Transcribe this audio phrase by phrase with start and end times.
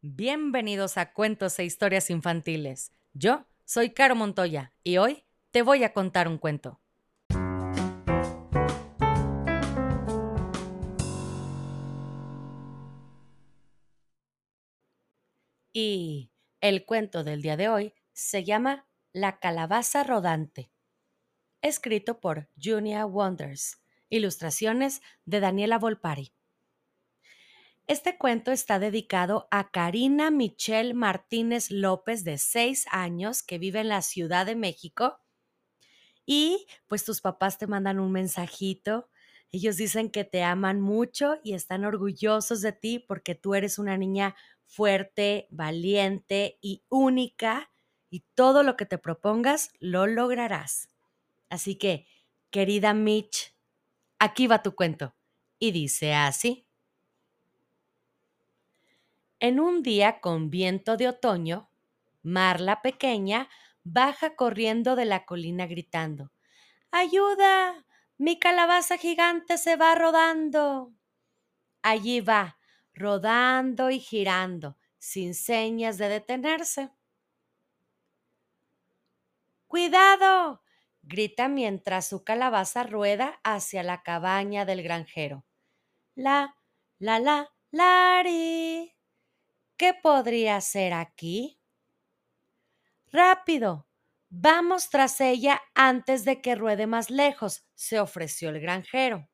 [0.00, 2.92] Bienvenidos a Cuentos e Historias Infantiles.
[3.14, 6.80] Yo soy Caro Montoya y hoy te voy a contar un cuento.
[15.72, 16.30] Y
[16.60, 20.70] el cuento del día de hoy se llama La calabaza rodante,
[21.60, 26.37] escrito por Junia Wonders, ilustraciones de Daniela Volpari.
[27.88, 33.88] Este cuento está dedicado a Karina Michelle Martínez López, de seis años, que vive en
[33.88, 35.20] la Ciudad de México.
[36.26, 39.08] Y pues tus papás te mandan un mensajito.
[39.50, 43.96] Ellos dicen que te aman mucho y están orgullosos de ti porque tú eres una
[43.96, 44.36] niña
[44.66, 47.70] fuerte, valiente y única
[48.10, 50.90] y todo lo que te propongas lo lograrás.
[51.48, 52.06] Así que,
[52.50, 53.56] querida Mitch,
[54.18, 55.14] aquí va tu cuento.
[55.58, 56.67] Y dice así.
[59.40, 61.70] En un día con viento de otoño,
[62.22, 63.48] Marla pequeña
[63.84, 66.32] baja corriendo de la colina gritando
[66.90, 67.86] ¡Ayuda!
[68.16, 70.92] Mi calabaza gigante se va rodando.
[71.82, 72.58] Allí va,
[72.92, 76.90] rodando y girando, sin señas de detenerse.
[79.68, 80.62] ¡Cuidado!
[81.02, 85.44] grita mientras su calabaza rueda hacia la cabaña del granjero.
[86.14, 86.56] La,
[86.98, 88.97] la, la, lari.
[89.78, 91.58] ¿Qué podría ser aquí?
[93.12, 93.86] Rápido,
[94.28, 99.28] vamos tras ella antes de que ruede más lejos, se ofreció el granjero.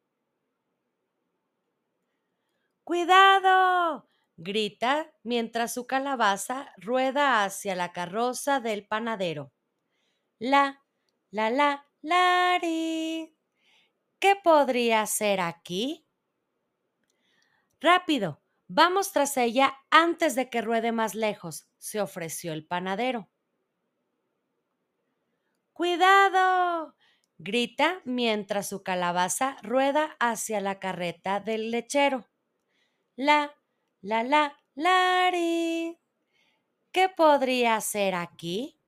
[2.84, 4.06] ¡Cuidado!
[4.37, 9.53] grita mientras su calabaza rueda hacia la carroza del panadero.
[10.39, 10.83] La,
[11.31, 13.37] la, la, lari.
[14.20, 16.06] ¿Qué podría ser aquí?
[17.81, 23.28] Rápido, Vamos tras ella antes de que ruede más lejos, se ofreció el panadero.
[25.72, 26.94] ¡Cuidado!
[27.38, 32.28] grita mientras su calabaza rueda hacia la carreta del lechero.
[33.16, 33.54] La,
[34.00, 35.98] la, la, lari.
[36.92, 38.80] ¿Qué podría ser aquí?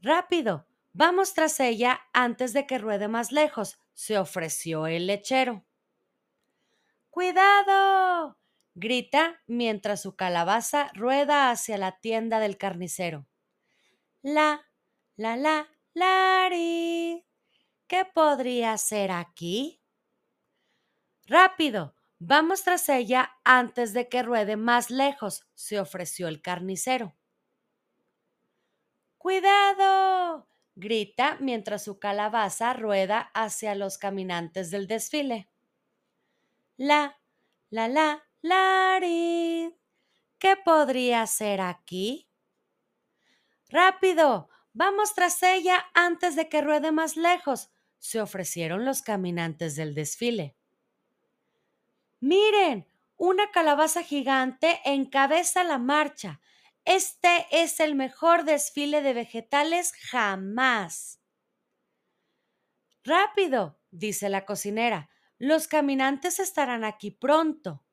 [0.00, 5.64] Rápido, vamos tras ella antes de que ruede más lejos, se ofreció el lechero.
[7.18, 8.38] ¡Cuidado!
[8.76, 13.26] grita mientras su calabaza rueda hacia la tienda del carnicero.
[14.22, 14.64] La,
[15.16, 17.26] la, la, lari.
[17.88, 19.82] ¿Qué podría ser aquí?
[21.26, 27.16] Rápido, vamos tras ella antes de que ruede más lejos, se ofreció el carnicero.
[29.16, 30.46] ¡Cuidado!
[30.76, 35.48] grita mientras su calabaza rueda hacia los caminantes del desfile
[36.78, 37.20] la,
[37.70, 39.74] la, la, lari.
[40.38, 42.30] ¿Qué podría ser aquí?
[43.68, 49.94] Rápido, vamos tras ella antes de que ruede más lejos, se ofrecieron los caminantes del
[49.94, 50.56] desfile.
[52.20, 52.86] Miren,
[53.16, 56.40] una calabaza gigante encabeza la marcha.
[56.84, 61.20] Este es el mejor desfile de vegetales jamás.
[63.02, 67.84] Rápido, dice la cocinera, los caminantes estarán aquí pronto.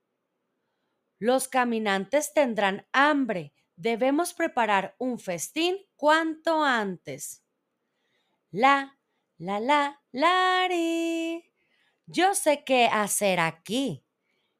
[1.19, 3.53] Los caminantes tendrán hambre.
[3.75, 7.43] Debemos preparar un festín cuanto antes.
[8.51, 8.97] La,
[9.37, 11.51] la, la, lari.
[12.07, 14.05] Yo sé qué hacer aquí,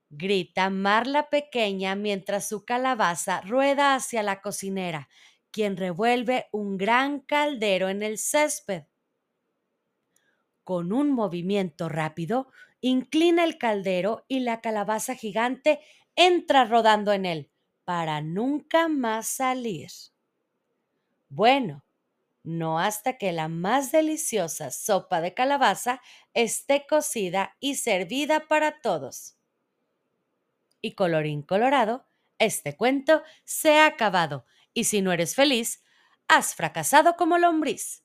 [0.10, 5.10] grita Marla pequeña mientras su calabaza rueda hacia la cocinera,
[5.52, 8.84] quien revuelve un gran caldero en el césped.
[10.64, 12.52] Con un movimiento rápido,
[12.88, 15.80] inclina el caldero y la calabaza gigante
[16.16, 17.52] entra rodando en él
[17.84, 19.90] para nunca más salir.
[21.30, 21.86] Bueno,
[22.44, 26.02] no hasta que la más deliciosa sopa de calabaza
[26.34, 29.38] esté cocida y servida para todos.
[30.82, 32.08] Y colorín colorado,
[32.40, 35.84] este cuento se ha acabado, y si no eres feliz,
[36.30, 38.05] has fracasado como lombriz.